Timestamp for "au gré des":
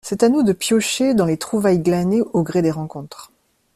2.33-2.71